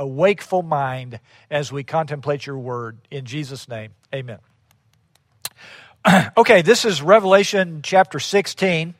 [0.00, 1.20] a wakeful mind
[1.50, 2.96] as we contemplate your word.
[3.10, 4.38] In Jesus' name, amen.
[6.38, 8.94] okay, this is Revelation chapter 16.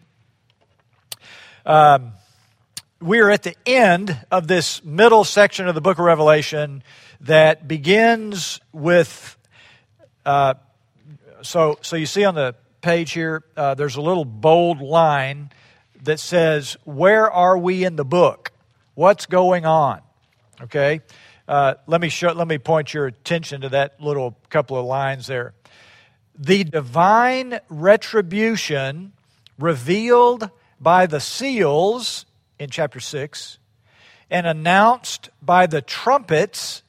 [1.65, 2.13] Um,
[3.01, 6.83] we are at the end of this middle section of the book of Revelation
[7.23, 9.39] that begins with.
[10.27, 10.53] Uh,
[11.41, 15.51] so, so you see on the page here, uh, there's a little bold line
[16.03, 18.53] that says, Where are we in the book?
[18.93, 20.03] What's going on?
[20.63, 21.01] Okay?
[21.49, 25.27] Uh, let, me show, let me point your attention to that little couple of lines
[25.27, 25.55] there.
[26.39, 29.13] The divine retribution
[29.59, 32.25] revealed by the seals
[32.59, 33.59] in chapter 6
[34.31, 36.83] and announced by the trumpets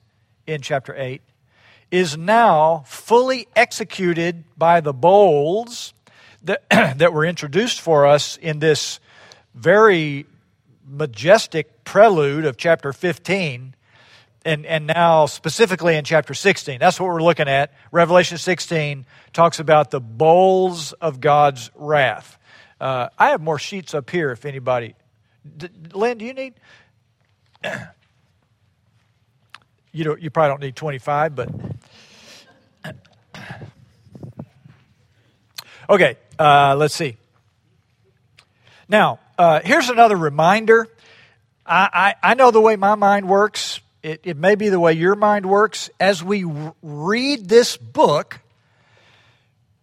[0.46, 1.22] in chapter 8
[1.90, 5.94] is now fully executed by the bowls
[6.44, 8.99] that, that were introduced for us in this
[9.54, 10.26] very
[10.88, 13.76] majestic prelude of chapter 15
[14.45, 16.80] and, and now specifically in chapter 16.
[16.80, 17.73] That's what we're looking at.
[17.91, 22.40] Revelation 16 talks about the bowls of God's wrath.
[22.79, 24.96] Uh, I have more sheets up here if anybody.
[25.57, 26.54] D- Lynn, do you need?
[29.91, 31.49] you, don't, you probably don't need 25, but.
[35.90, 37.18] Okay, uh, let's see.
[38.88, 40.88] Now, uh, here's another reminder.
[41.72, 43.80] I, I, I, know the way my mind works.
[44.04, 45.90] It, it may be the way your mind works.
[46.02, 46.44] As we
[46.84, 48.41] read this book,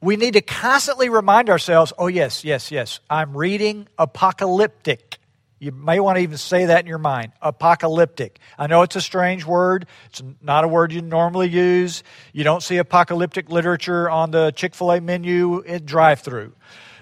[0.02, 5.18] we need to constantly remind ourselves oh, yes, yes, yes, I'm reading apocalyptic.
[5.60, 8.38] You may want to even say that in your mind apocalyptic.
[8.58, 9.86] I know it's a strange word.
[10.10, 12.04] It's not a word you normally use.
[12.34, 16.52] You don't see apocalyptic literature on the Chick fil A menu at drive through.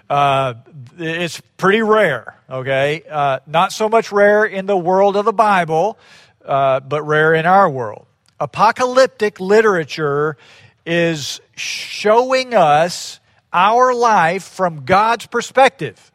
[0.08, 0.54] Uh,
[0.98, 3.02] it's pretty rare, okay?
[3.10, 5.98] Uh, not so much rare in the world of the Bible,
[6.44, 8.06] uh, but rare in our world.
[8.38, 10.36] Apocalyptic literature
[10.84, 13.18] is showing us
[13.52, 16.12] our life from God's perspective.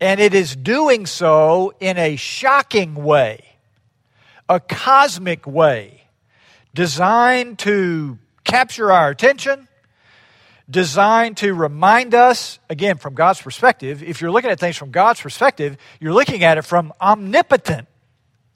[0.00, 3.44] And it is doing so in a shocking way,
[4.48, 6.02] a cosmic way,
[6.74, 9.66] designed to capture our attention,
[10.68, 14.02] designed to remind us, again, from God's perspective.
[14.02, 17.88] If you're looking at things from God's perspective, you're looking at it from omnipotent,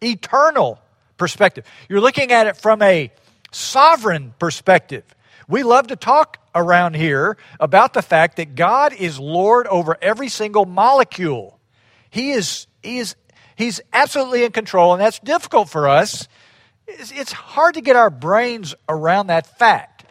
[0.02, 0.80] eternal
[1.16, 1.64] perspective.
[1.88, 3.12] You're looking at it from a
[3.52, 5.04] sovereign perspective.
[5.48, 10.28] We love to talk around here about the fact that God is Lord over every
[10.28, 11.58] single molecule.
[12.10, 13.16] He is, he is
[13.58, 16.28] He's absolutely in control, and that's difficult for us.
[16.86, 20.04] It's, hard to get our brains around that fact.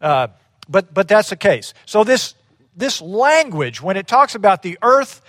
[0.00, 0.28] Uh,
[0.68, 1.74] but, but that's the case.
[1.86, 2.34] So this,
[2.76, 5.22] this language, when it talks about the earth,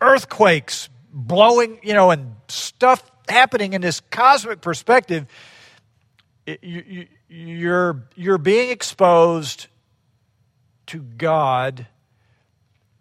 [0.00, 5.26] earthquakes blowing, you know, and stuff happening in this cosmic perspective,
[6.46, 9.68] it, you, you're, you're being exposed
[10.86, 11.86] to God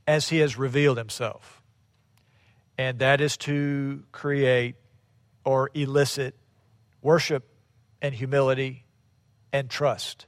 [0.07, 1.61] as He has revealed Himself.
[2.77, 4.75] And that is to create
[5.45, 6.35] or elicit
[7.01, 7.47] worship
[8.01, 8.85] and humility
[9.51, 10.25] and trust.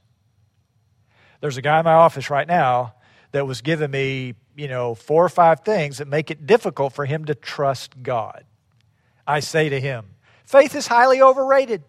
[1.40, 2.94] There's a guy in my office right now
[3.32, 7.04] that was giving me, you know, four or five things that make it difficult for
[7.04, 8.44] him to trust God.
[9.26, 10.06] I say to him,
[10.44, 11.82] faith is highly overrated.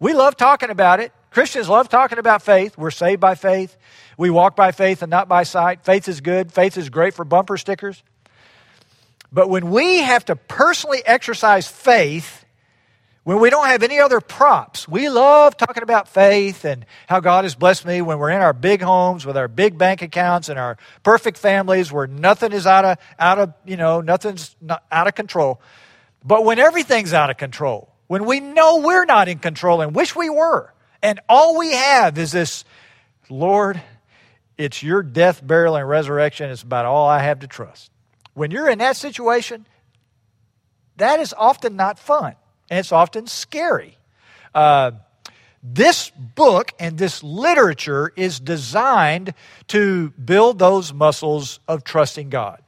[0.00, 1.12] We love talking about it.
[1.30, 2.76] Christians love talking about faith.
[2.76, 3.76] We're saved by faith.
[4.18, 5.84] We walk by faith and not by sight.
[5.84, 6.52] Faith is good.
[6.52, 8.02] Faith is great for bumper stickers.
[9.32, 12.41] But when we have to personally exercise faith,
[13.24, 17.44] when we don't have any other props, we love talking about faith and how God
[17.44, 20.58] has blessed me when we're in our big homes with our big bank accounts and
[20.58, 25.06] our perfect families where nothing is out of, out of you know, nothing's not out
[25.06, 25.60] of control.
[26.24, 30.16] But when everything's out of control, when we know we're not in control and wish
[30.16, 32.64] we were, and all we have is this,
[33.28, 33.80] Lord,
[34.58, 36.50] it's your death, burial, and resurrection.
[36.50, 37.90] It's about all I have to trust.
[38.34, 39.66] When you're in that situation,
[40.96, 42.34] that is often not fun,
[42.72, 43.98] and it's often scary.
[44.54, 44.92] Uh,
[45.62, 49.34] this book and this literature is designed
[49.68, 52.62] to build those muscles of trusting God.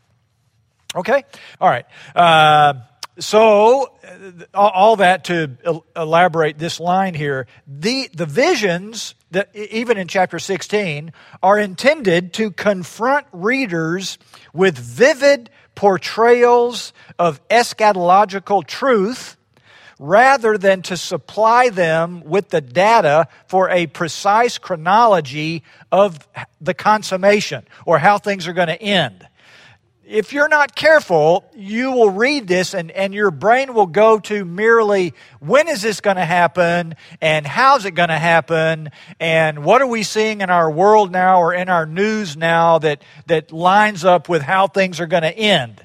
[0.94, 1.24] Okay?
[1.58, 1.86] All right.
[2.14, 2.74] Uh,
[3.18, 10.06] so, uh, all that to elaborate this line here, the, the visions that even in
[10.06, 14.18] chapter 16 are intended to confront readers
[14.52, 19.38] with vivid portrayals of eschatological truth
[19.99, 25.62] rather than to supply them with the data for a precise chronology
[25.93, 26.26] of
[26.61, 29.26] the consummation or how things are going to end.
[30.06, 34.44] if you're not careful, you will read this and, and your brain will go to
[34.44, 39.81] merely when is this going to happen and how's it going to happen and what
[39.81, 44.05] are we seeing in our world now or in our news now that, that lines
[44.05, 45.85] up with how things are going to end.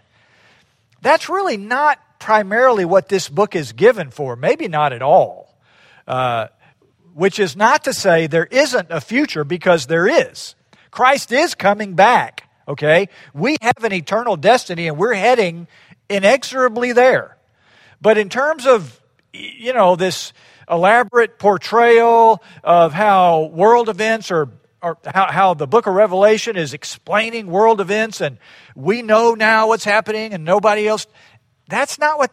[1.02, 5.58] That's really not primarily what this book is given for, maybe not at all.
[6.08, 6.48] Uh,
[7.14, 10.56] which is not to say there isn't a future because there is.
[10.92, 12.50] Christ is coming back.
[12.68, 13.10] Okay?
[13.34, 15.68] We have an eternal destiny and we're heading
[16.10, 17.38] inexorably there.
[18.02, 19.02] But in terms of,
[19.34, 20.34] you know, this
[20.70, 24.50] elaborate portrayal of how world events are,
[24.82, 28.38] or how, how the book of Revelation is explaining world events and
[28.76, 31.08] we know now what's happening and nobody else,
[31.70, 32.32] that's not what,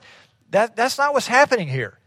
[0.51, 1.99] that, that's not what's happening here.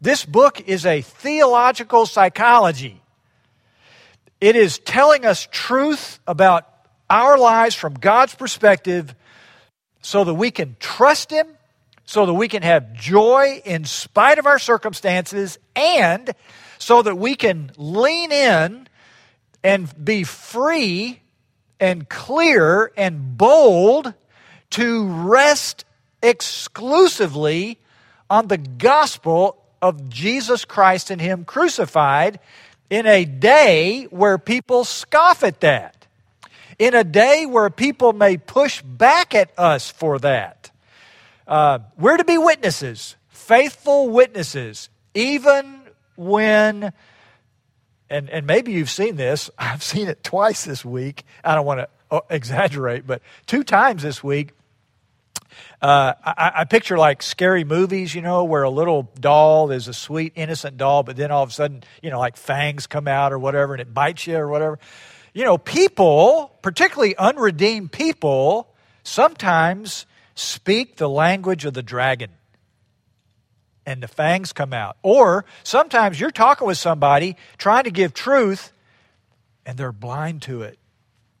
[0.00, 3.00] This book is a theological psychology.
[4.40, 6.68] It is telling us truth about
[7.08, 9.14] our lives from God's perspective
[10.02, 11.46] so that we can trust Him,
[12.04, 16.34] so that we can have joy in spite of our circumstances, and
[16.78, 18.86] so that we can lean in
[19.62, 21.22] and be free
[21.80, 24.12] and clear and bold
[24.70, 25.86] to rest
[26.24, 27.78] exclusively
[28.28, 32.40] on the gospel of Jesus Christ and Him crucified
[32.90, 36.04] in a day where people scoff at that
[36.78, 40.70] in a day where people may push back at us for that.
[41.46, 45.80] Uh, we're to be witnesses, faithful witnesses, even
[46.16, 46.92] when,
[48.08, 51.24] and, and maybe you've seen this, I've seen it twice this week.
[51.44, 54.52] I don't want to uh, exaggerate, but two times this week.
[55.80, 59.94] Uh, I, I, picture like scary movies, you know, where a little doll is a
[59.94, 63.32] sweet, innocent doll, but then all of a sudden, you know, like fangs come out
[63.32, 64.78] or whatever and it bites you or whatever.
[65.32, 72.30] You know, people, particularly unredeemed people, sometimes speak the language of the dragon
[73.86, 74.96] and the fangs come out.
[75.02, 78.72] Or sometimes you're talking with somebody trying to give truth
[79.66, 80.78] and they're blind to it.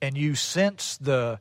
[0.00, 1.40] And you sense the,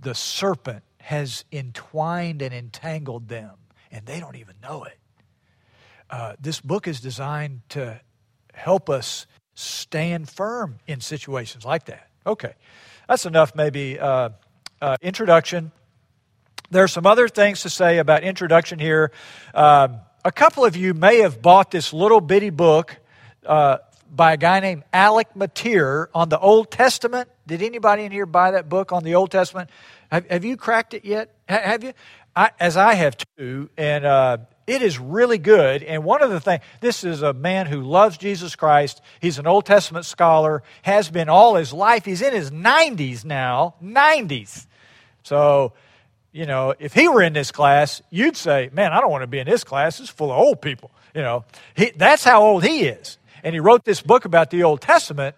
[0.00, 3.52] the serpent has entwined and entangled them
[3.90, 4.98] and they don't even know it.
[6.08, 8.00] Uh, this book is designed to
[8.54, 12.08] help us stand firm in situations like that.
[12.26, 12.54] Okay,
[13.06, 14.30] that's enough, maybe, uh,
[14.80, 15.72] uh, introduction.
[16.70, 19.12] There are some other things to say about introduction here.
[19.52, 22.96] Um, a couple of you may have bought this little bitty book
[23.44, 23.78] uh,
[24.10, 27.28] by a guy named Alec Motyer on the Old Testament.
[27.46, 29.68] Did anybody in here buy that book on the Old Testament?
[30.14, 31.34] Have, have you cracked it yet?
[31.48, 31.92] have you?
[32.36, 35.82] I, as I have too, and uh, it is really good.
[35.82, 39.02] And one of the things, this is a man who loves Jesus Christ.
[39.20, 42.04] He's an Old Testament scholar, has been all his life.
[42.04, 44.66] He's in his 90s now, 90s.
[45.24, 45.72] So,
[46.30, 49.28] you know, if he were in this class, you'd say, man, I don't want to
[49.28, 49.98] be in this class.
[49.98, 50.92] It's full of old people.
[51.12, 51.44] You know,
[51.74, 53.18] he, that's how old he is.
[53.42, 55.34] And he wrote this book about the Old Testament.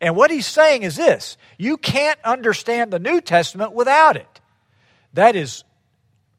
[0.00, 4.40] And what he's saying is this you can't understand the New Testament without it.
[5.12, 5.64] That is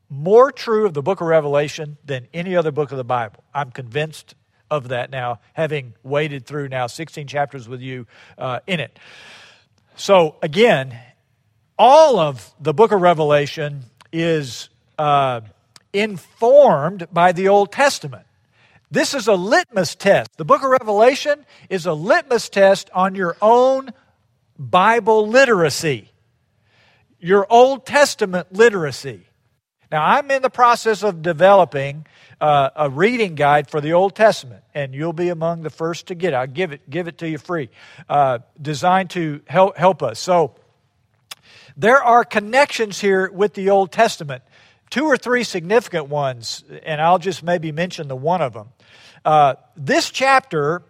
[0.10, 3.44] more true of the book of Revelation than any other book of the Bible.
[3.54, 4.36] I'm convinced
[4.70, 8.98] of that now, having waded through now 16 chapters with you uh, in it.
[9.96, 10.98] So, again,
[11.78, 15.42] all of the book of Revelation is uh,
[15.94, 18.26] informed by the Old Testament.
[18.92, 20.36] This is a litmus test.
[20.36, 23.92] The book of Revelation is a litmus test on your own
[24.60, 26.12] Bible literacy,
[27.18, 29.26] your Old Testament literacy.
[29.94, 32.06] Now, I'm in the process of developing
[32.42, 36.16] uh, a reading guide for the Old Testament, and you'll be among the first to
[36.16, 36.36] get it.
[36.36, 37.70] I'll give it, give it to you free,
[38.10, 40.20] uh, designed to help, help us.
[40.20, 40.56] So,
[41.78, 44.44] there are connections here with the Old Testament,
[44.92, 48.70] two or three significant ones, and I'll just maybe mention the one of them.
[49.26, 50.84] Uh, this chapter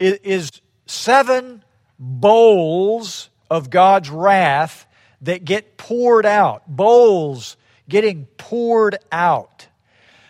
[0.00, 0.50] is, is
[0.86, 1.62] seven
[1.98, 4.86] bowls of God's wrath
[5.22, 6.66] that get poured out.
[6.66, 7.56] Bowls
[7.88, 9.66] getting poured out.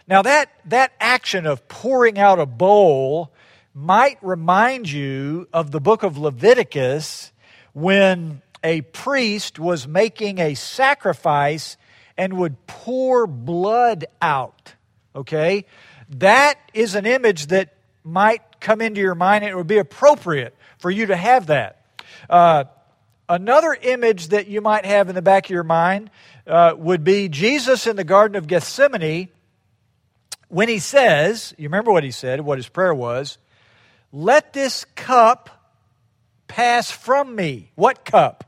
[0.06, 3.32] Now, that, that action of pouring out a bowl
[3.74, 7.32] might remind you of the book of Leviticus
[7.74, 11.76] when a priest was making a sacrifice
[12.18, 14.74] and would pour blood out.
[15.14, 15.64] Okay?
[16.10, 20.90] That is an image that might come into your mind, it would be appropriate for
[20.90, 21.84] you to have that.
[22.28, 22.64] Uh,
[23.28, 26.10] another image that you might have in the back of your mind
[26.46, 29.28] uh, would be Jesus in the Garden of Gethsemane
[30.48, 33.38] when he says, you remember what he said, what his prayer was,
[34.12, 35.50] let this cup
[36.48, 37.70] pass from me.
[37.74, 38.44] What cup?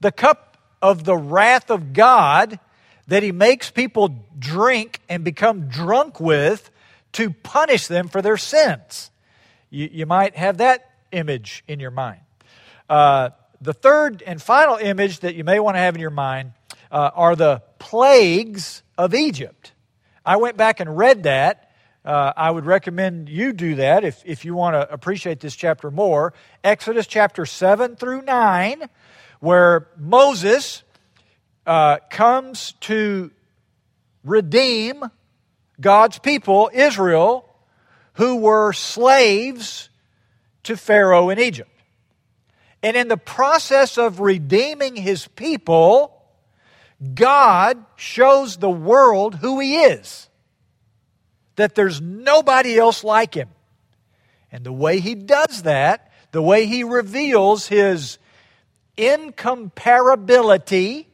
[0.00, 2.58] The cup of the wrath of God
[3.08, 6.70] that he makes people drink and become drunk with
[7.12, 9.10] to punish them for their sins.
[9.70, 12.20] You, you might have that image in your mind.
[12.88, 16.52] Uh, the third and final image that you may want to have in your mind
[16.90, 19.72] uh, are the plagues of Egypt.
[20.24, 21.70] I went back and read that.
[22.04, 25.90] Uh, I would recommend you do that if, if you want to appreciate this chapter
[25.90, 26.34] more.
[26.62, 28.88] Exodus chapter 7 through 9,
[29.40, 30.82] where Moses
[31.66, 33.30] uh, comes to
[34.24, 35.02] redeem
[35.80, 37.44] God's people, Israel,
[38.14, 39.90] who were slaves
[40.62, 41.70] to Pharaoh in Egypt.
[42.82, 46.12] And in the process of redeeming his people,
[47.14, 50.28] God shows the world who he is.
[51.56, 53.48] That there's nobody else like him.
[54.52, 58.18] And the way he does that, the way he reveals his
[58.96, 61.06] incomparability,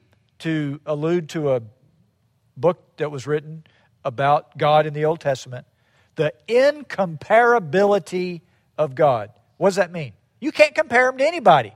[0.43, 1.63] to allude to a
[2.57, 3.65] book that was written
[4.05, 5.67] about God in the Old Testament,
[6.17, 8.41] the incomparability
[8.77, 9.31] of God.
[9.57, 10.13] What does that mean?
[10.41, 11.73] You can't compare him to anybody.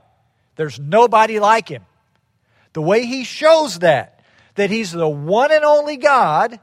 [0.57, 1.85] There's nobody like him.
[2.73, 4.19] The way he shows that,
[4.55, 6.59] that he's the one and only God,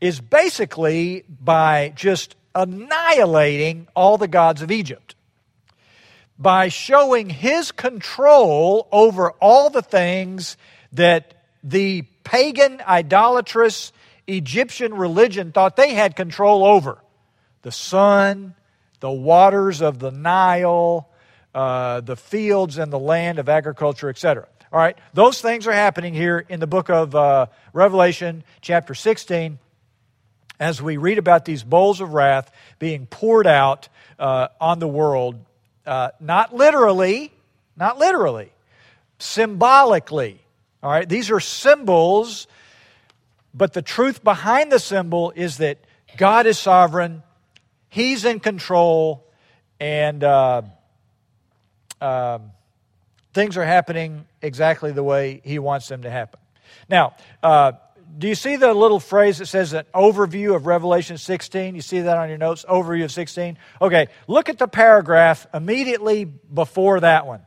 [0.00, 5.16] is basically by just annihilating all the gods of Egypt.
[6.38, 10.56] By showing his control over all the things
[10.92, 13.92] that the pagan, idolatrous
[14.26, 16.98] Egyptian religion thought they had control over
[17.62, 18.54] the sun,
[19.00, 21.08] the waters of the Nile,
[21.54, 24.46] uh, the fields and the land of agriculture, etc.
[24.72, 29.58] All right, those things are happening here in the book of uh, Revelation, chapter 16,
[30.60, 35.36] as we read about these bowls of wrath being poured out uh, on the world,
[35.88, 37.32] uh, not literally,
[37.76, 38.52] not literally,
[39.18, 40.38] symbolically.
[40.82, 42.46] All right, these are symbols,
[43.54, 45.78] but the truth behind the symbol is that
[46.16, 47.22] God is sovereign
[47.90, 49.26] He's in control,
[49.80, 50.62] and uh,
[52.02, 52.38] uh,
[53.32, 56.38] things are happening exactly the way He wants them to happen.
[56.90, 57.72] Now, uh,
[58.16, 61.74] do you see the little phrase that says an overview of Revelation 16?
[61.74, 62.64] You see that on your notes?
[62.68, 63.58] Overview of 16?
[63.82, 67.42] Okay, look at the paragraph immediately before that one,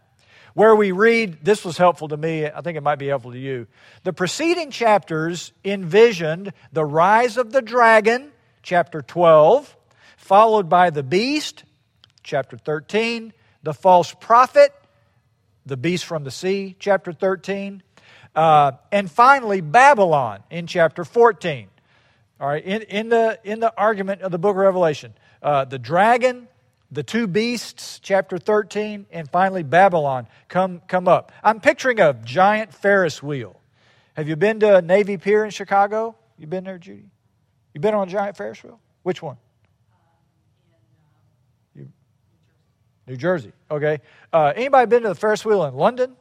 [0.53, 2.45] where we read this was helpful to me.
[2.45, 3.67] I think it might be helpful to you.
[4.03, 9.75] The preceding chapters envisioned the rise of the dragon, chapter 12,
[10.17, 11.63] followed by the beast,
[12.23, 14.73] chapter 13, the false prophet,
[15.65, 17.83] the beast from the sea, chapter 13,
[18.35, 21.67] uh, and finally Babylon in chapter 14.
[22.39, 25.77] All right, in, in, the, in the argument of the book of Revelation, uh, the
[25.77, 26.47] dragon,
[26.91, 31.31] the two beasts, chapter 13, and finally Babylon come, come up.
[31.43, 33.59] I'm picturing a giant Ferris wheel.
[34.15, 36.15] Have you been to Navy Pier in Chicago?
[36.37, 37.11] You been there, Judy?
[37.73, 38.79] You been on a giant Ferris wheel?
[39.03, 39.37] Which one?
[43.07, 43.51] New Jersey.
[43.69, 43.99] Okay.
[44.31, 46.15] Uh, anybody been to the Ferris wheel in London?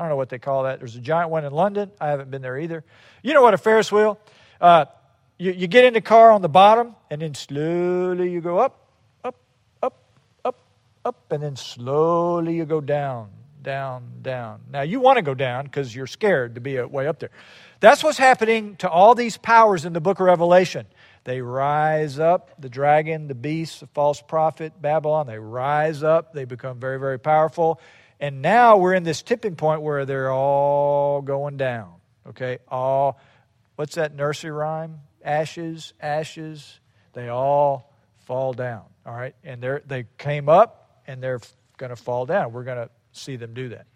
[0.00, 0.78] I don't know what they call that.
[0.78, 1.90] There's a giant one in London.
[2.00, 2.82] I haven't been there either.
[3.22, 4.18] You know what a Ferris wheel?
[4.58, 4.86] Uh,
[5.36, 8.80] you, you get in the car on the bottom, and then slowly you go up,
[9.22, 9.36] up,
[9.82, 10.02] up,
[10.42, 10.58] up,
[11.04, 13.28] up, and then slowly you go down,
[13.60, 14.62] down, down.
[14.72, 17.30] Now you want to go down because you're scared to be way up there.
[17.80, 20.86] That's what's happening to all these powers in the book of Revelation.
[21.24, 26.46] They rise up, the dragon, the beast, the false prophet, Babylon, they rise up, they
[26.46, 27.78] become very, very powerful.
[28.20, 31.94] And now we're in this tipping point where they're all going down.
[32.28, 32.58] Okay?
[32.68, 33.18] All,
[33.76, 35.00] what's that nursery rhyme?
[35.24, 36.78] Ashes, ashes,
[37.14, 37.92] they all
[38.26, 38.84] fall down.
[39.06, 39.34] All right?
[39.42, 41.40] And they they came up and they're
[41.78, 42.52] going to fall down.
[42.52, 43.86] We're going to see them do that.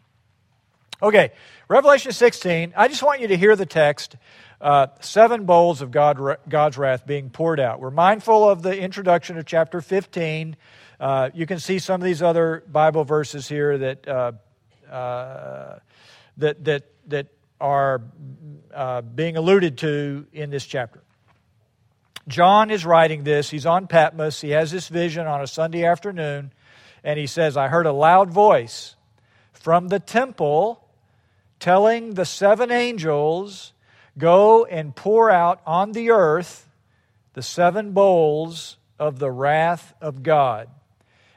[1.03, 1.33] Okay,
[1.69, 2.73] Revelation 16.
[2.77, 4.17] I just want you to hear the text
[4.61, 7.81] uh, seven bowls of God, God's wrath being poured out.
[7.81, 10.57] We're mindful of the introduction of chapter 15.
[11.05, 14.33] Uh, you can see some of these other Bible verses here that, uh,
[14.91, 15.79] uh
[16.39, 17.27] that, that, that
[17.61, 18.01] are
[18.73, 21.03] uh, being alluded to in this chapter.
[22.27, 23.51] John is writing this.
[23.51, 24.41] He's on Patmos.
[24.41, 26.55] He has this vision on a Sunday afternoon,
[27.05, 28.97] and he says, I heard a loud voice
[29.53, 30.89] from the temple
[31.61, 33.75] telling the seven angels
[34.17, 36.67] Go and pour out on the earth
[37.35, 40.71] the seven bowls of the wrath of God.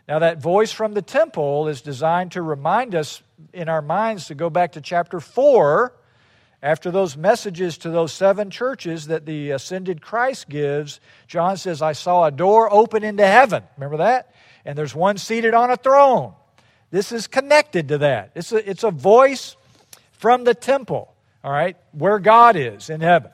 [0.07, 3.21] Now, that voice from the temple is designed to remind us
[3.53, 5.93] in our minds to go back to chapter 4
[6.63, 11.01] after those messages to those seven churches that the ascended Christ gives.
[11.27, 13.63] John says, I saw a door open into heaven.
[13.75, 14.33] Remember that?
[14.65, 16.33] And there's one seated on a throne.
[16.89, 18.31] This is connected to that.
[18.33, 19.57] It's a, it's a voice
[20.13, 23.31] from the temple, all right, where God is in heaven.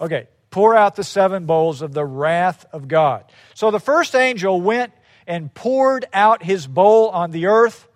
[0.00, 3.24] Okay, pour out the seven bowls of the wrath of God.
[3.54, 4.92] So the first angel went
[5.26, 7.88] and poured out his bowl on the earth,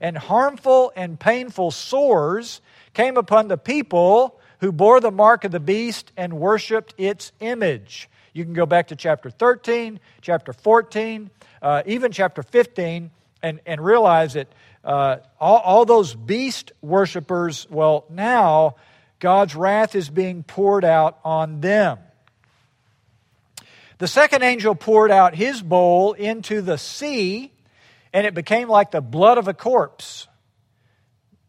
[0.00, 2.60] and harmful and painful sores
[2.94, 8.08] came upon the people who bore the mark of the beast and worshiped its image.
[8.32, 11.30] You can go back to chapter 13, chapter 14,
[11.62, 13.10] uh, even chapter 15,
[13.42, 14.48] and, and realize that
[14.84, 18.76] uh, all, all those beast worshippers, well, now
[19.18, 21.98] God's wrath is being poured out on them.
[24.00, 27.52] The second angel poured out his bowl into the sea,
[28.14, 30.26] and it became like the blood of a corpse,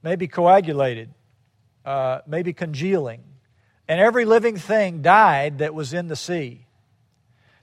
[0.03, 1.13] maybe coagulated,
[1.85, 3.23] uh, maybe congealing.
[3.87, 6.65] And every living thing died that was in the sea.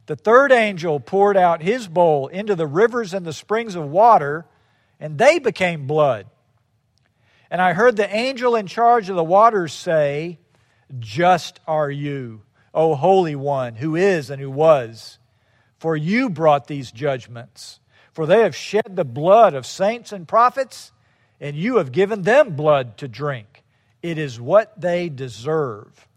[0.06, 4.46] The third angel poured out his bowl into the rivers and the springs of water,
[4.98, 6.28] and they became blood.
[7.50, 10.38] And I heard the angel in charge of the waters say,
[10.98, 12.40] Just are you,
[12.74, 15.18] O Holy One, who is and who was,
[15.78, 17.80] for you brought these judgments.
[18.12, 20.92] For they have shed the blood of saints and prophets,
[21.40, 23.62] and you have given them blood to drink.
[24.02, 26.08] It is what they deserve.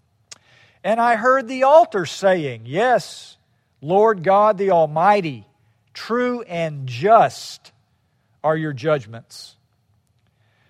[0.83, 3.37] And I heard the altar saying, Yes,
[3.81, 5.45] Lord God the Almighty,
[5.93, 7.71] true and just
[8.43, 9.55] are your judgments.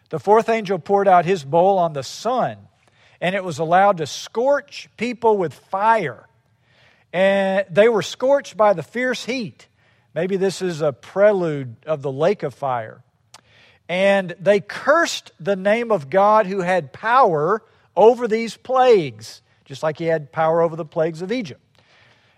[0.09, 2.57] The fourth angel poured out his bowl on the sun,
[3.21, 6.27] and it was allowed to scorch people with fire.
[7.13, 9.67] And they were scorched by the fierce heat.
[10.13, 13.01] Maybe this is a prelude of the lake of fire.
[13.87, 17.61] And they cursed the name of God who had power
[17.95, 21.61] over these plagues, just like he had power over the plagues of Egypt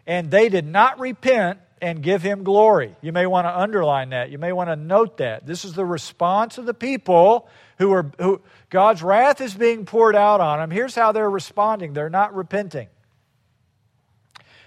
[0.06, 2.96] and they did not repent and give him glory.
[3.02, 4.32] You may want to underline that.
[4.32, 5.46] You may want to note that.
[5.46, 10.16] This is the response of the people who are who God's wrath is being poured
[10.16, 10.72] out on them.
[10.72, 11.92] Here's how they're responding.
[11.92, 12.88] They're not repenting.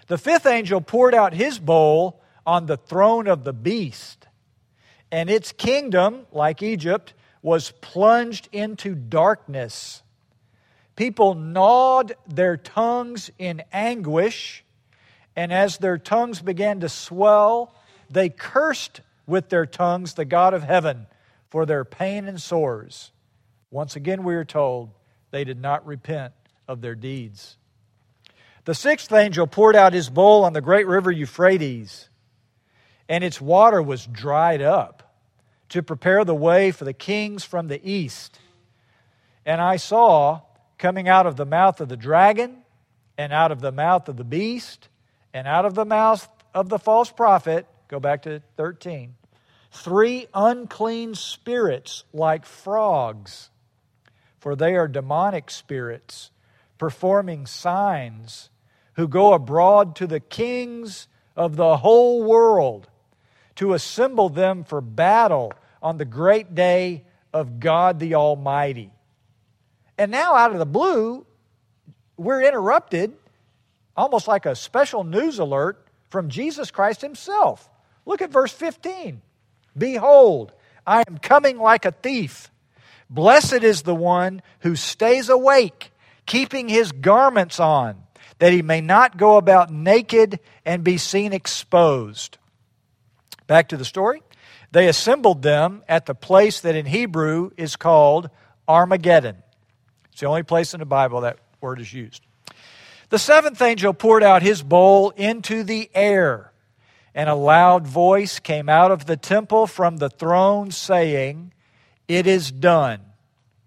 [0.08, 4.28] The fifth angel poured out his bowl on the throne of the beast,
[5.10, 10.02] and its kingdom, like Egypt, was plunged into darkness.
[10.96, 14.65] People gnawed their tongues in anguish
[15.36, 17.74] and as their tongues began to swell,
[18.10, 21.06] they cursed with their tongues the God of heaven
[21.50, 23.12] for their pain and sores.
[23.70, 24.90] Once again, we are told
[25.30, 26.32] they did not repent
[26.66, 27.58] of their deeds.
[28.64, 32.08] The sixth angel poured out his bowl on the great river Euphrates,
[33.08, 35.20] and its water was dried up
[35.68, 38.40] to prepare the way for the kings from the east.
[39.44, 40.40] And I saw
[40.78, 42.58] coming out of the mouth of the dragon
[43.18, 44.88] and out of the mouth of the beast
[45.36, 49.16] and out of the mouth of the false prophet, go back to 13,
[49.70, 53.50] three unclean spirits like frogs,
[54.38, 56.30] for they are demonic spirits
[56.78, 58.48] performing signs
[58.94, 62.88] who go abroad to the kings of the whole world
[63.56, 68.90] to assemble them for battle on the great day of God the Almighty.
[69.98, 71.26] And now, out of the blue,
[72.16, 73.12] we're interrupted
[73.96, 77.68] almost like a special news alert from Jesus Christ himself.
[78.04, 79.22] Look at verse 15.
[79.76, 80.52] Behold,
[80.86, 82.50] I am coming like a thief.
[83.10, 85.92] Blessed is the one who stays awake,
[86.26, 88.02] keeping his garments on,
[88.38, 92.38] that he may not go about naked and be seen exposed.
[93.46, 94.22] Back to the story.
[94.72, 98.28] They assembled them at the place that in Hebrew is called
[98.66, 99.36] Armageddon.
[100.10, 102.25] It's the only place in the Bible that word is used.
[103.08, 106.52] The seventh angel poured out his bowl into the air,
[107.14, 111.52] and a loud voice came out of the temple from the throne saying,
[112.08, 113.00] It is done.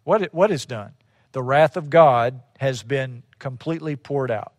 [0.03, 0.91] What, what is done?
[1.31, 4.53] The wrath of God has been completely poured out.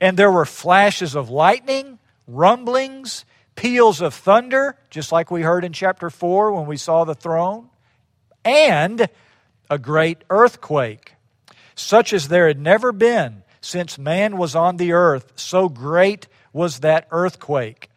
[0.00, 3.24] And there were flashes of lightning, rumblings,
[3.54, 7.70] peals of thunder, just like we heard in chapter 4 when we saw the throne,
[8.44, 9.08] and
[9.70, 11.14] a great earthquake,
[11.74, 16.80] such as there had never been since man was on the earth, so great was
[16.80, 17.90] that earthquake.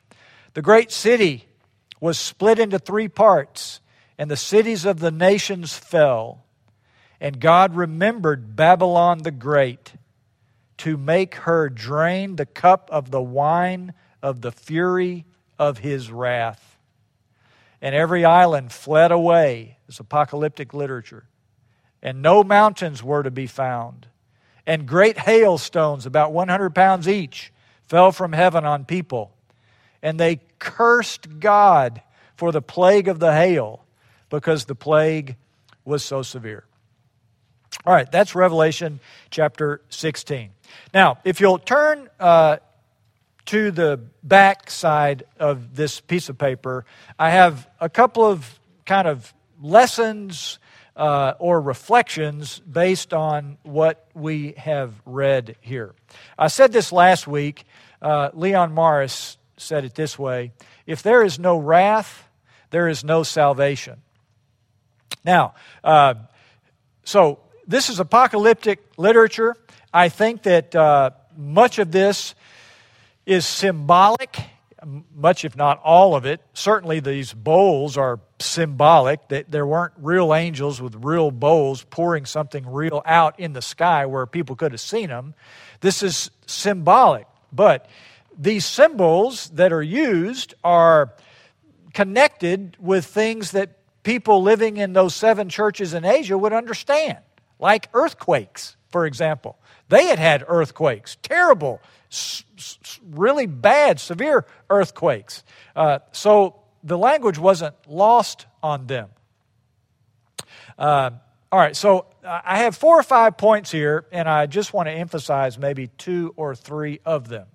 [0.53, 1.45] The great city
[1.99, 3.79] was split into three parts,
[4.17, 6.43] and the cities of the nations fell.
[7.19, 9.93] And God remembered Babylon the Great
[10.77, 15.25] to make her drain the cup of the wine of the fury
[15.59, 16.79] of his wrath.
[17.81, 21.25] And every island fled away, as apocalyptic literature,
[22.01, 24.07] and no mountains were to be found
[24.65, 27.51] and great hailstones, about 100 pounds each,
[27.87, 29.31] fell from heaven on people.
[30.01, 32.01] And they cursed God
[32.35, 33.85] for the plague of the hail
[34.29, 35.35] because the plague
[35.85, 36.63] was so severe.
[37.85, 40.51] All right, that's Revelation chapter 16.
[40.93, 42.57] Now, if you'll turn uh,
[43.47, 46.85] to the back side of this piece of paper,
[47.17, 50.59] I have a couple of kind of lessons
[50.95, 55.93] uh, or reflections based on what we have read here.
[56.37, 57.65] I said this last week.
[58.01, 60.51] Uh, Leon Morris said it this way
[60.85, 62.27] If there is no wrath,
[62.71, 64.01] there is no salvation.
[65.23, 66.15] Now, uh,
[67.03, 69.55] so this is apocalyptic literature.
[69.93, 72.33] I think that uh, much of this
[73.25, 74.39] is symbolic,
[75.15, 76.41] much if not all of it.
[76.53, 79.27] Certainly, these bowls are symbolic.
[79.29, 84.05] That there weren't real angels with real bowls pouring something real out in the sky
[84.05, 85.33] where people could have seen them.
[85.81, 87.27] This is symbolic.
[87.51, 87.87] But
[88.37, 91.13] these symbols that are used are
[91.93, 97.19] connected with things that people living in those seven churches in Asia would understand,
[97.59, 99.57] like earthquakes, for example.
[99.89, 101.81] They had had earthquakes, terrible,
[103.09, 105.43] really bad, severe earthquakes.
[105.75, 109.09] Uh, so the language wasn't lost on them.
[110.77, 111.11] Uh,
[111.51, 114.93] all right, so I have four or five points here, and I just want to
[114.93, 117.47] emphasize maybe two or three of them.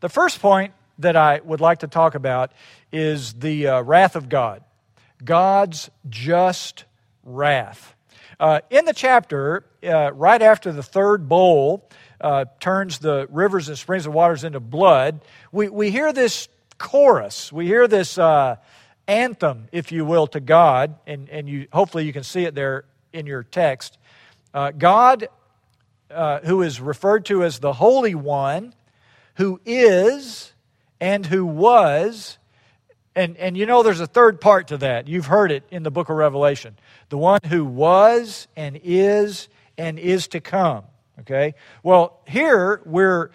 [0.00, 2.52] The first point that I would like to talk about
[2.92, 4.62] is the uh, wrath of God.
[5.24, 6.84] God's just
[7.22, 7.94] wrath.
[8.38, 11.88] Uh, in the chapter, uh, right after the third bowl
[12.20, 15.20] uh, turns the rivers and springs of waters into blood,
[15.52, 17.52] we, we hear this chorus.
[17.52, 18.56] We hear this uh,
[19.06, 22.84] anthem, if you will, to God, and, and you, hopefully you can see it there
[23.12, 23.98] in your text.
[24.52, 25.28] Uh, God,
[26.10, 28.74] uh, who is referred to as the Holy One,
[29.36, 30.52] who is
[31.00, 32.38] and who was
[33.16, 35.06] and, and you know, there's a third part to that.
[35.08, 36.76] You've heard it in the book of Revelation.
[37.10, 40.84] The one who was and is and is to come.
[41.20, 41.54] Okay?
[41.82, 43.30] Well, here we're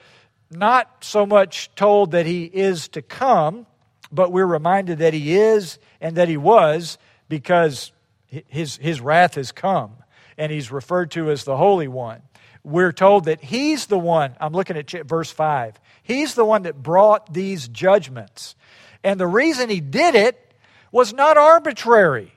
[0.52, 3.66] not so much told that he is to come,
[4.12, 7.92] but we're reminded that he is and that he was because
[8.26, 9.94] his, his wrath has come.
[10.38, 12.22] And he's referred to as the Holy One.
[12.64, 16.82] We're told that he's the one, I'm looking at verse 5, he's the one that
[16.82, 18.56] brought these judgments.
[19.04, 20.54] And the reason he did it
[20.92, 22.34] was not arbitrary,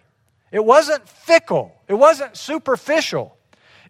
[0.51, 3.37] it wasn't fickle, it wasn't superficial.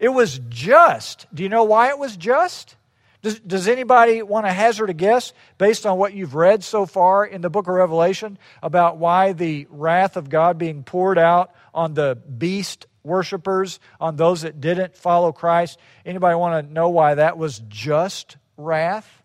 [0.01, 1.27] It was just.
[1.33, 2.75] Do you know why it was just?
[3.23, 7.25] Does, does anybody want to hazard a guess based on what you've read so far
[7.25, 11.95] in the book of Revelation about why the wrath of God being poured out on
[11.95, 15.79] the beast worshippers, on those that didn't follow Christ?
[16.05, 19.23] Anybody want to know why that was just wrath?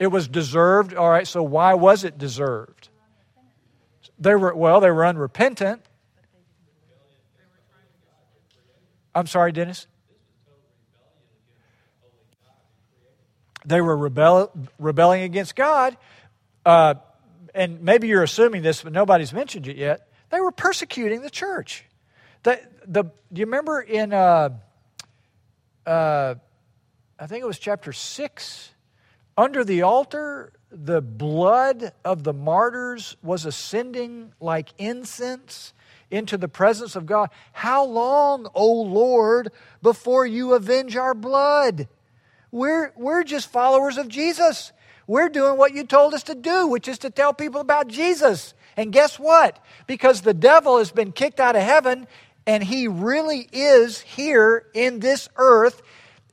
[0.00, 0.94] It was deserved.
[0.94, 2.88] All right, so why was it deserved?
[4.18, 5.82] They were well, they were unrepentant.
[9.14, 9.86] I'm sorry, Dennis.
[13.64, 15.96] They were rebel, rebelling against God.
[16.64, 16.94] Uh,
[17.54, 20.08] and maybe you're assuming this, but nobody's mentioned it yet.
[20.30, 21.84] They were persecuting the church.
[22.42, 24.50] The, the, do you remember in, uh,
[25.86, 26.34] uh,
[27.18, 28.70] I think it was chapter 6,
[29.36, 35.72] under the altar, the blood of the martyrs was ascending like incense
[36.10, 37.30] into the presence of God.
[37.52, 39.50] How long, O Lord,
[39.82, 41.88] before you avenge our blood?
[42.52, 44.72] We're, we're just followers of Jesus.
[45.06, 48.54] We're doing what you told us to do, which is to tell people about Jesus.
[48.76, 49.58] And guess what?
[49.86, 52.06] Because the devil has been kicked out of heaven
[52.46, 55.82] and he really is here in this earth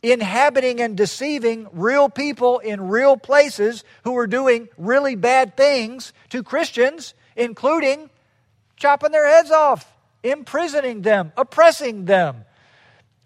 [0.01, 6.41] inhabiting and deceiving real people in real places who are doing really bad things to
[6.41, 8.09] Christians, including
[8.77, 9.91] chopping their heads off,
[10.23, 12.45] imprisoning them, oppressing them,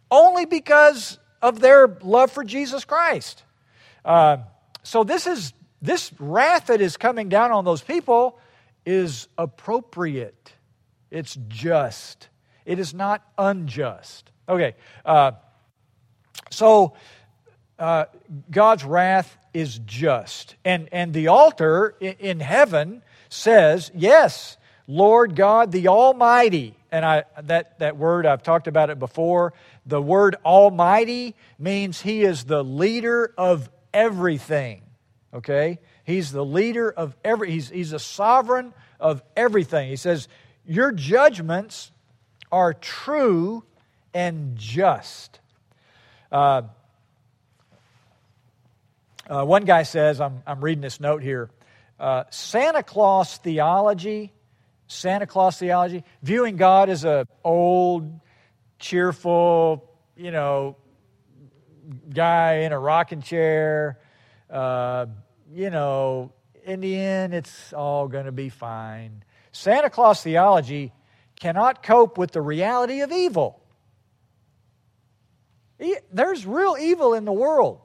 [0.09, 3.43] only because of their love for Jesus Christ.
[4.03, 4.37] Uh,
[4.81, 8.39] so this is this wrath that is coming down on those people
[8.85, 10.53] is appropriate.
[11.11, 12.29] It's just.
[12.65, 14.31] It is not unjust.
[14.47, 14.75] Okay.
[15.05, 15.33] Uh,
[16.49, 16.93] so,
[17.77, 18.05] uh,
[18.49, 20.55] God's wrath is just.
[20.63, 24.55] And, and the altar in, in heaven says, Yes,
[24.87, 26.75] Lord God the Almighty.
[26.91, 29.53] And I, that, that word, I've talked about it before.
[29.85, 34.81] The word Almighty means He is the leader of everything.
[35.33, 35.79] Okay?
[36.05, 39.89] He's the leader of every, he's, he's a sovereign of everything.
[39.89, 40.27] He says,
[40.65, 41.91] Your judgments
[42.51, 43.63] are true
[44.13, 45.39] and just.
[46.31, 46.63] Uh,
[49.29, 51.49] uh, one guy says, I'm, I'm reading this note here
[51.99, 54.33] uh, Santa Claus theology,
[54.87, 58.19] Santa Claus theology, viewing God as a old,
[58.83, 60.75] cheerful, you know,
[62.13, 63.97] guy in a rocking chair.
[64.49, 65.05] Uh,
[65.51, 66.33] you know,
[66.65, 69.23] in the end, it's all going to be fine.
[69.53, 70.91] Santa Claus theology
[71.39, 73.61] cannot cope with the reality of evil.
[76.11, 77.81] There's real evil in the world.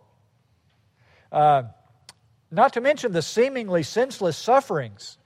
[1.30, 1.64] Uh,
[2.50, 5.18] not to mention the seemingly senseless sufferings.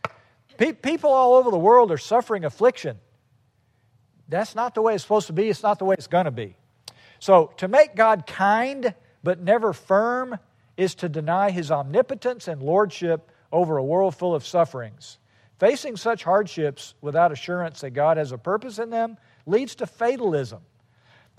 [0.58, 2.98] Pe- people all over the world are suffering affliction.
[4.32, 6.30] That's not the way it's supposed to be, it's not the way it's going to
[6.30, 6.56] be.
[7.18, 10.38] So, to make God kind but never firm
[10.76, 15.18] is to deny his omnipotence and lordship over a world full of sufferings.
[15.58, 19.16] Facing such hardships without assurance that God has a purpose in them
[19.46, 20.62] leads to fatalism.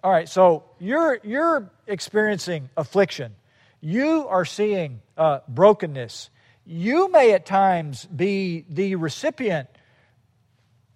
[0.03, 3.36] All right, so you're, you're experiencing affliction.
[3.82, 6.29] You are seeing uh, brokenness.
[6.65, 9.67] You may at times be the recipient,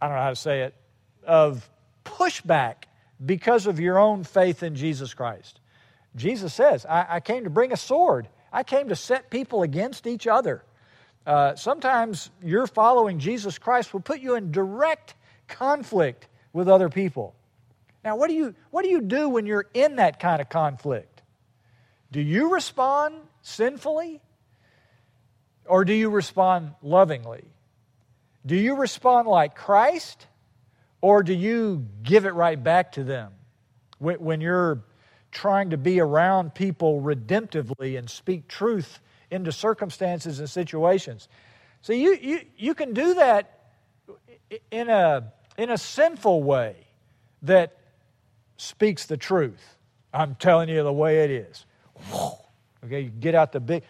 [0.01, 0.75] I don't know how to say it,
[1.25, 1.69] of
[2.07, 2.85] pushback
[3.23, 5.59] because of your own faith in Jesus Christ.
[6.15, 10.07] Jesus says, I, I came to bring a sword, I came to set people against
[10.07, 10.63] each other.
[11.25, 15.13] Uh, sometimes your following Jesus Christ will put you in direct
[15.47, 17.35] conflict with other people.
[18.03, 21.21] Now, what do you, what do, you do when you're in that kind of conflict?
[22.11, 24.21] Do you respond sinfully?
[25.65, 27.43] Or do you respond lovingly?
[28.45, 30.25] Do you respond like Christ?
[31.01, 33.31] Or do you give it right back to them
[33.99, 34.81] when, you're
[35.31, 41.27] trying to be around people redemptively and speak truth into circumstances and situations?
[41.81, 43.59] So you, you, you can do that
[44.71, 46.75] in a, in a sinful way
[47.43, 47.77] that
[48.57, 49.77] speaks the truth.
[50.13, 51.65] I'm telling you the way it is.
[52.83, 53.83] Okay, you get out the big,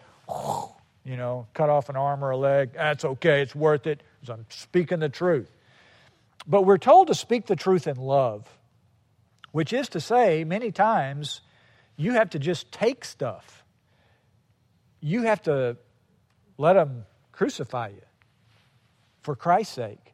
[1.05, 2.73] you know, cut off an arm or a leg.
[2.73, 5.51] That's okay, it's worth it because I'm speaking the truth.
[6.47, 8.47] But we're told to speak the truth in love,
[9.51, 11.41] which is to say, many times
[11.97, 13.65] you have to just take stuff.
[15.01, 15.77] You have to
[16.57, 18.01] let them crucify you
[19.21, 20.13] for Christ's sake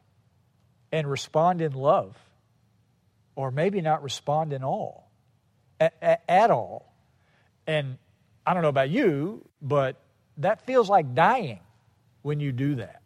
[0.90, 2.16] and respond in love,
[3.36, 5.10] or maybe not respond in all,
[5.78, 6.92] at, at all.
[7.66, 7.98] And
[8.46, 9.96] I don't know about you, but
[10.38, 11.60] that feels like dying
[12.22, 13.02] when you do that.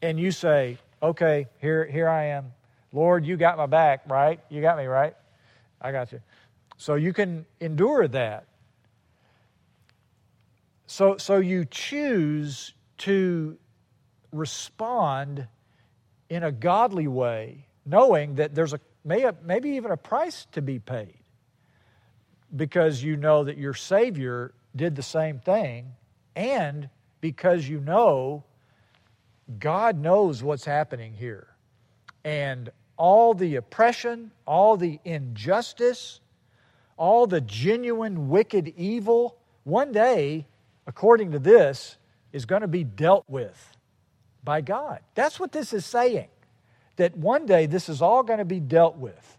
[0.00, 2.52] And you say, okay, here, here I am.
[2.92, 4.40] Lord, you got my back, right?
[4.48, 5.14] You got me, right?
[5.80, 6.20] I got you.
[6.76, 8.46] So you can endure that.
[10.86, 13.58] So, so you choose to
[14.32, 15.46] respond
[16.30, 20.78] in a godly way, knowing that there's a may, maybe even a price to be
[20.78, 21.18] paid
[22.54, 25.92] because you know that your Savior did the same thing,
[26.36, 26.88] and
[27.20, 28.44] because you know
[29.58, 31.46] God knows what's happening here.
[32.24, 36.20] And all the oppression, all the injustice,
[36.96, 40.46] all the genuine wicked evil, one day,
[40.86, 41.96] according to this,
[42.32, 43.76] is going to be dealt with
[44.44, 45.00] by God.
[45.14, 46.28] That's what this is saying.
[46.96, 49.38] That one day this is all going to be dealt with.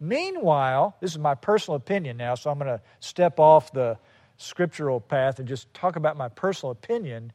[0.00, 3.98] Meanwhile, this is my personal opinion now, so I'm going to step off the
[4.36, 7.32] scriptural path and just talk about my personal opinion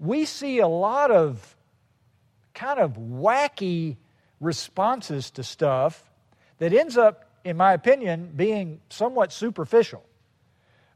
[0.00, 1.56] we see a lot of
[2.54, 3.98] kind of wacky
[4.40, 6.10] responses to stuff
[6.58, 10.02] that ends up, in my opinion, being somewhat superficial.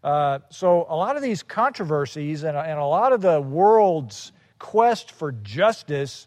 [0.02, 5.10] Uh, so, a lot of these controversies and, and a lot of the world's quest
[5.10, 6.26] for justice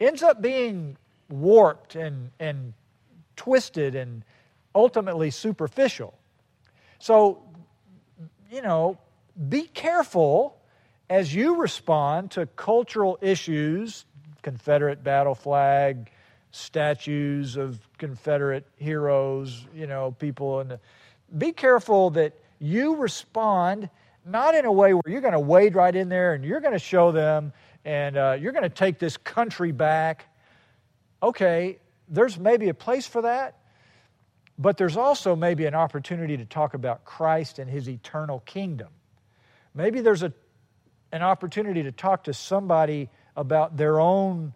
[0.00, 0.96] ends up being
[1.28, 2.74] warped and, and
[3.36, 4.24] twisted and
[4.74, 6.14] ultimately superficial.
[6.98, 7.42] So,
[8.50, 8.98] you know,
[9.48, 10.61] be careful
[11.12, 14.06] as you respond to cultural issues,
[14.40, 16.10] Confederate battle flag,
[16.52, 20.78] statues of Confederate heroes, you know, people, and
[21.36, 23.90] be careful that you respond
[24.24, 26.72] not in a way where you're going to wade right in there and you're going
[26.72, 27.52] to show them
[27.84, 30.24] and uh, you're going to take this country back.
[31.22, 33.58] Okay, there's maybe a place for that,
[34.58, 38.88] but there's also maybe an opportunity to talk about Christ and his eternal kingdom.
[39.74, 40.32] Maybe there's a
[41.12, 44.52] an opportunity to talk to somebody about their own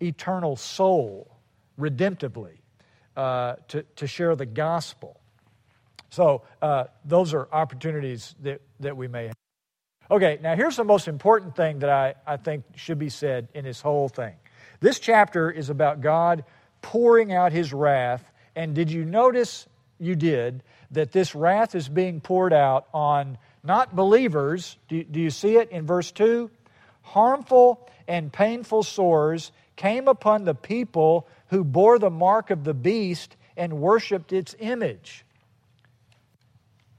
[0.00, 1.28] eternal soul
[1.78, 2.58] redemptively,
[3.16, 5.18] uh, to, to share the gospel.
[6.10, 9.34] So, uh, those are opportunities that, that we may have.
[10.10, 13.64] Okay, now here's the most important thing that I, I think should be said in
[13.64, 14.34] this whole thing.
[14.80, 16.44] This chapter is about God
[16.80, 18.24] pouring out his wrath.
[18.54, 19.66] And did you notice,
[19.98, 24.76] you did, that this wrath is being poured out on not believers.
[24.88, 26.50] Do, do you see it in verse 2?
[27.02, 33.36] Harmful and painful sores came upon the people who bore the mark of the beast
[33.56, 35.24] and worshiped its image.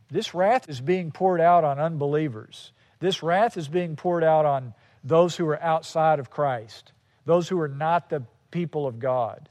[0.10, 2.71] This wrath is being poured out on unbelievers.
[2.99, 6.91] This wrath is being poured out on those who are outside of Christ,
[7.25, 9.49] those who are not the people of God.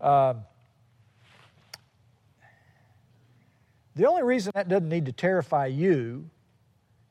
[0.00, 0.34] Uh,
[3.94, 6.30] the only reason that doesn't need to terrify you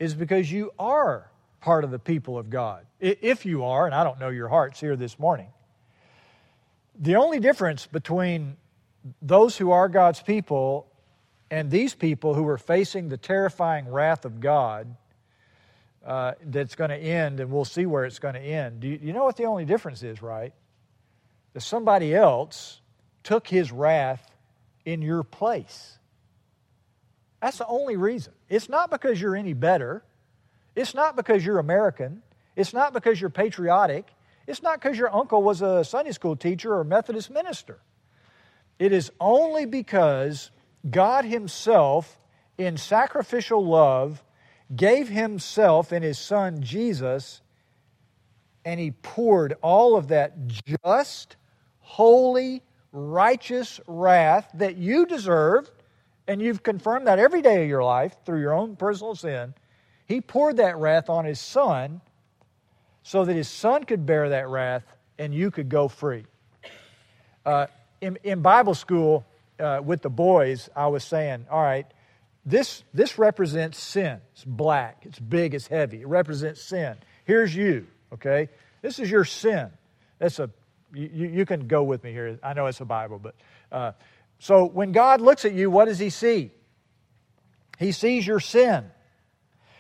[0.02, 2.88] is because you are part of the people of God.
[3.00, 5.50] If you are, and I don't know your hearts here this morning,
[7.00, 8.58] the only difference between
[9.22, 10.88] those who are God's people
[11.52, 14.96] and these people who are facing the terrifying wrath of God
[16.04, 18.80] uh, that's going to end, and we'll see where it's going to end.
[18.80, 20.52] Do you, you know what the only difference is, right?
[21.54, 22.82] That somebody else
[23.22, 24.32] took his wrath
[24.84, 26.00] in your place.
[27.42, 28.34] That's the only reason.
[28.50, 30.04] It's not because you're any better.
[30.76, 32.22] It's not because you're American.
[32.56, 34.08] It's not because you're patriotic.
[34.48, 37.80] It's not because your uncle was a Sunday school teacher or Methodist minister.
[38.78, 40.52] It is only because
[40.90, 42.20] God Himself,
[42.58, 44.24] in sacrificial love,
[44.76, 47.42] gave Himself in His Son Jesus,
[48.66, 51.36] and He poured all of that just,
[51.80, 55.72] holy, righteous wrath that you deserved,
[56.28, 59.54] and you've confirmed that every day of your life through your own personal sin.
[60.06, 62.02] He poured that wrath on His Son
[63.04, 64.84] so that His Son could bear that wrath
[65.18, 66.26] and you could go free.
[67.46, 67.68] Uh,
[68.02, 69.26] in, in Bible school,
[69.60, 71.86] uh, with the boys, I was saying, all right,
[72.46, 74.20] this, this represents sin.
[74.34, 76.02] It's black, it's big, it's heavy.
[76.02, 76.96] It represents sin.
[77.26, 78.50] Here's you, okay?
[78.82, 79.70] This is your sin.
[80.18, 80.50] That's a,
[80.94, 82.40] you, you can go with me here.
[82.44, 83.36] I know it's a Bible, but.
[83.72, 83.92] Uh,
[84.42, 86.50] so when God looks at you, what does He see?
[87.78, 88.86] He sees your sin.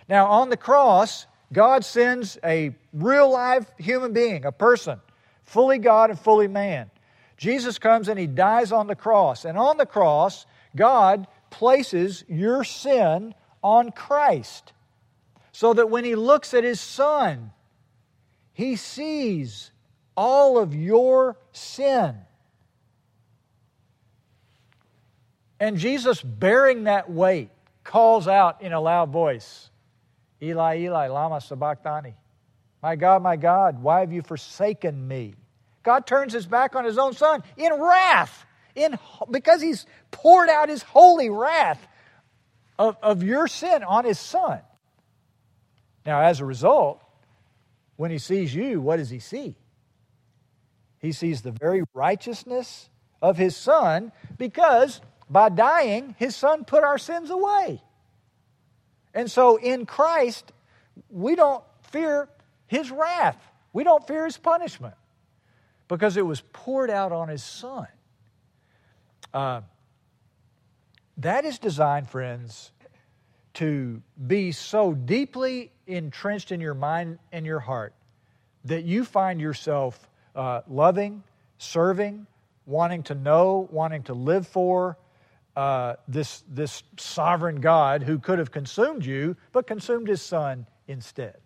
[0.08, 5.02] Now, on the cross, God sends a real live human being, a person,
[5.45, 6.91] fully God and fully man.
[7.38, 9.45] Jesus comes and he dies on the cross.
[9.45, 10.45] And on the cross,
[10.76, 14.74] God places your sin on Christ.
[15.54, 17.52] So that when he looks at his son,
[18.54, 19.71] he sees
[20.15, 22.15] all of your sin.
[25.62, 27.52] And Jesus, bearing that weight,
[27.84, 29.69] calls out in a loud voice,
[30.41, 32.15] Eli, Eli, Lama Sabachthani.
[32.82, 35.36] My God, my God, why have you forsaken me?
[35.84, 38.43] God turns his back on his own son in wrath,
[38.74, 38.97] in,
[39.30, 41.88] because he's poured out his holy wrath
[42.80, 44.62] of, of your sin on his son.
[46.08, 47.04] Now, as a result,
[47.97, 49.56] when he sees you, what does he see?
[50.97, 52.89] He sees the very righteousness
[53.21, 57.82] of his son because by dying, his son put our sins away.
[59.13, 60.52] And so in Christ,
[61.10, 62.28] we don't fear
[62.67, 63.41] his wrath,
[63.72, 64.94] we don't fear his punishment
[65.88, 67.88] because it was poured out on his son.
[69.34, 69.62] Uh,
[71.17, 72.72] that is designed, friends,
[73.54, 77.94] to be so deeply entrenched in your mind and your heart
[78.65, 81.24] that you find yourself uh, loving,
[81.58, 82.28] serving,
[82.65, 84.98] wanting to know, wanting to live for
[85.55, 91.37] uh, this, this sovereign God who could have consumed you, but consumed his son instead.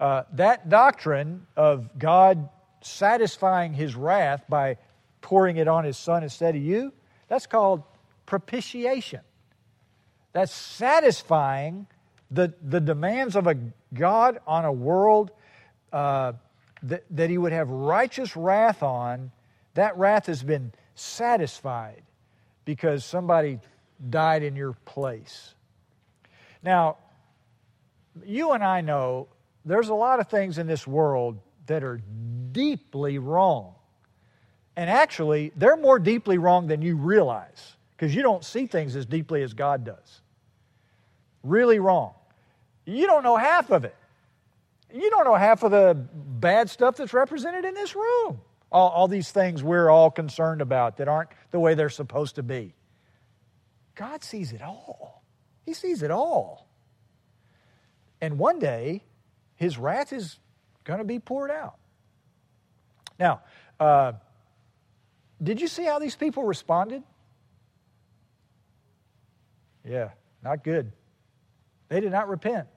[0.00, 2.48] Uh, that doctrine of God
[2.80, 4.76] satisfying his wrath by
[5.20, 6.92] pouring it on his son instead of you,
[7.26, 7.82] that's called
[8.24, 9.20] propitiation.
[10.32, 11.86] That's satisfying
[12.30, 13.56] the, the demands of a
[13.92, 15.32] God on a world
[15.92, 16.34] uh,
[16.84, 19.32] that, that he would have righteous wrath on.
[19.74, 22.02] That wrath has been satisfied
[22.68, 23.58] because somebody
[24.10, 25.54] died in your place.
[26.62, 26.98] Now,
[28.26, 29.28] you and I know
[29.64, 32.02] there's a lot of things in this world that are
[32.52, 33.74] deeply wrong.
[34.76, 39.06] And actually, they're more deeply wrong than you realize because you don't see things as
[39.06, 40.20] deeply as God does.
[41.42, 42.12] Really wrong.
[42.84, 43.96] You don't know half of it.
[44.92, 48.42] You don't know half of the bad stuff that's represented in this room.
[48.70, 52.42] All, all these things we're all concerned about that aren't the way they're supposed to
[52.42, 52.74] be.
[53.94, 55.22] God sees it all.
[55.64, 56.68] He sees it all.
[58.20, 59.04] And one day,
[59.56, 60.38] His wrath is
[60.84, 61.76] going to be poured out.
[63.18, 63.42] Now,
[63.80, 64.12] uh,
[65.42, 67.02] did you see how these people responded?
[69.84, 70.10] Yeah,
[70.42, 70.92] not good.
[71.88, 72.68] They did not repent.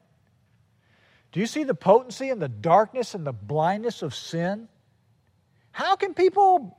[1.32, 4.68] Do you see the potency and the darkness and the blindness of sin?
[5.72, 6.78] How can people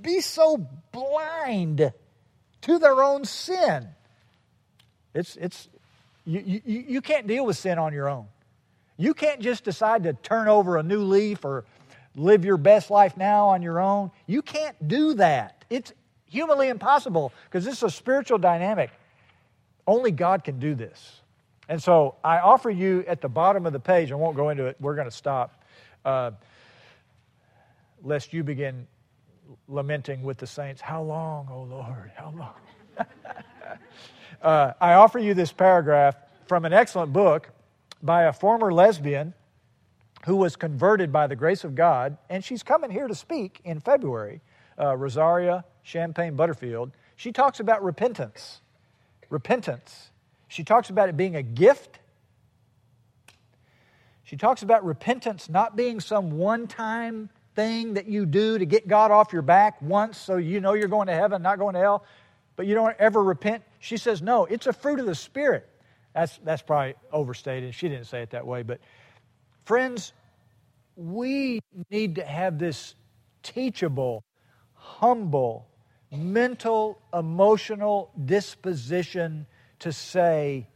[0.00, 1.92] be so blind
[2.62, 3.88] to their own sin?
[5.14, 5.68] It's, it's,
[6.24, 8.26] you, you, you can't deal with sin on your own.
[8.96, 11.64] You can't just decide to turn over a new leaf or
[12.14, 14.10] live your best life now on your own.
[14.26, 15.64] You can't do that.
[15.70, 15.92] It's
[16.26, 18.90] humanly impossible because this is a spiritual dynamic.
[19.86, 21.20] Only God can do this.
[21.68, 24.66] And so I offer you at the bottom of the page, I won't go into
[24.66, 25.62] it, we're going to stop,
[26.04, 26.32] uh,
[28.02, 28.86] lest you begin
[29.68, 32.10] lamenting with the saints, How long, O Lord?
[32.16, 33.06] How long?
[34.42, 37.50] uh, I offer you this paragraph from an excellent book
[38.02, 39.34] by a former lesbian
[40.26, 43.80] who was converted by the grace of God, and she's coming here to speak in
[43.80, 44.40] February,
[44.78, 46.92] uh, Rosaria Champagne Butterfield.
[47.16, 48.60] She talks about repentance.
[49.30, 50.10] Repentance.
[50.48, 51.98] She talks about it being a gift.
[54.22, 58.88] She talks about repentance not being some one time thing that you do to get
[58.88, 61.80] God off your back once so you know you're going to heaven, not going to
[61.80, 62.04] hell,
[62.56, 63.62] but you don't ever repent.
[63.78, 65.68] She says, no, it's a fruit of the Spirit.
[66.14, 67.74] That's, that's probably overstated.
[67.74, 68.62] She didn't say it that way.
[68.62, 68.80] But,
[69.64, 70.12] friends,
[70.96, 72.94] we need to have this
[73.42, 74.22] teachable,
[74.74, 75.66] humble,
[76.10, 79.46] mental, emotional disposition
[79.78, 80.68] to say,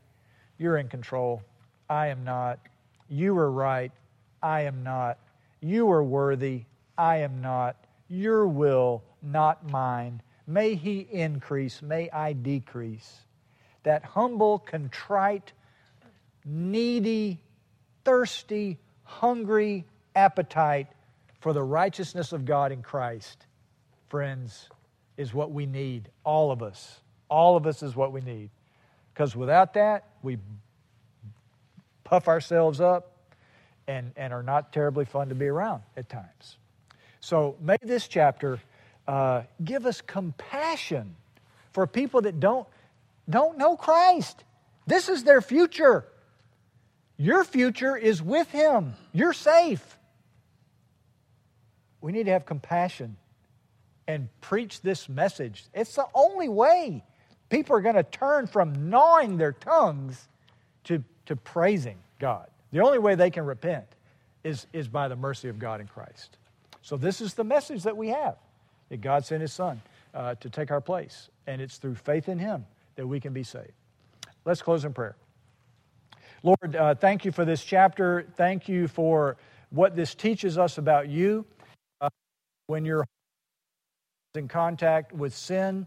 [0.59, 1.43] You're in control.
[1.89, 2.59] I am not.
[3.09, 3.93] You are right.
[4.43, 5.18] I am not.
[5.61, 6.64] You are worthy.
[6.96, 7.76] I am not.
[8.09, 10.22] Your will, not mine.
[10.46, 11.82] May He increase.
[11.82, 13.26] May I decrease.
[13.82, 15.52] That humble, contrite,
[16.44, 17.40] needy,
[18.04, 19.84] thirsty, hungry
[20.14, 20.88] appetite
[21.40, 23.46] for the righteousness of God in Christ,
[24.09, 24.68] friends,
[25.16, 26.09] is what we need.
[26.24, 27.00] All of us.
[27.28, 28.50] All of us is what we need.
[29.12, 30.38] Because without that, we
[32.04, 33.15] puff ourselves up
[33.89, 36.57] and, and are not terribly fun to be around at times.
[37.20, 38.61] So may this chapter
[39.07, 41.14] uh, give us compassion
[41.72, 42.66] for people that don't,
[43.28, 44.45] don't know Christ.
[44.87, 46.05] This is their future.
[47.16, 48.95] Your future is with Him.
[49.12, 49.99] You're safe.
[52.01, 53.16] We need to have compassion
[54.07, 55.64] and preach this message.
[55.74, 57.03] It's the only way
[57.49, 60.28] people are going to turn from gnawing their tongues
[60.84, 62.47] to, to praising God.
[62.77, 63.87] The only way they can repent
[64.45, 66.37] is, is by the mercy of God in Christ.
[66.83, 68.37] So, this is the message that we have
[68.91, 69.81] that God sent His Son
[70.12, 72.66] uh, to take our place, and it's through faith in Him
[72.97, 73.72] that we can be saved.
[74.45, 75.16] Let's close in prayer.
[76.43, 78.27] Lord, uh, thank you for this chapter.
[78.37, 79.39] Thank you for
[79.70, 81.47] what this teaches us about you.
[82.03, 82.11] Uh,
[82.66, 83.07] when you're
[84.35, 85.87] in contact with sin,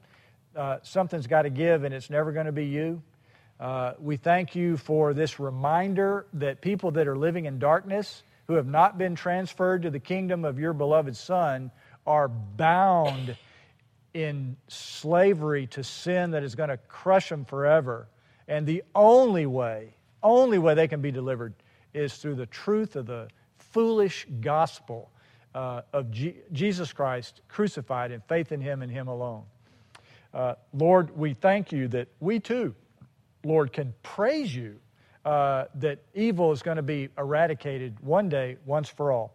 [0.56, 3.04] uh, something's got to give, and it's never going to be you.
[3.60, 8.53] Uh, we thank you for this reminder that people that are living in darkness, who
[8.53, 11.70] have not been transferred to the kingdom of your beloved Son,
[12.07, 13.36] are bound
[14.14, 18.07] in slavery to sin that is going to crush them forever.
[18.47, 19.93] And the only way,
[20.24, 21.53] only way they can be delivered
[21.93, 25.12] is through the truth of the foolish gospel
[25.53, 29.43] uh, of G- Jesus Christ crucified and faith in Him and Him alone.
[30.34, 32.74] Uh, Lord, we thank you that we too,
[33.44, 34.80] Lord, can praise you
[35.26, 39.34] uh, that evil is going to be eradicated one day, once for all.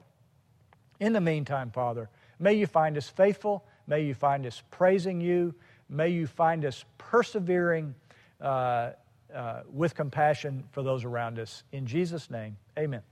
[1.01, 3.65] In the meantime, Father, may you find us faithful.
[3.87, 5.55] May you find us praising you.
[5.89, 7.95] May you find us persevering
[8.41, 8.91] uh,
[9.35, 11.65] uh with compassion for those around us.
[11.73, 13.03] In Jesus' name, amen.